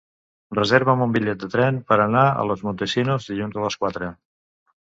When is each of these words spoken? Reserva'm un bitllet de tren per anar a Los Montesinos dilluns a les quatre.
Reserva'm 0.59 1.03
un 1.07 1.13
bitllet 1.17 1.43
de 1.43 1.49
tren 1.57 1.77
per 1.91 1.99
anar 2.07 2.25
a 2.31 2.47
Los 2.53 2.65
Montesinos 2.69 3.31
dilluns 3.33 3.61
a 3.63 3.67
les 3.67 3.81
quatre. 3.85 4.11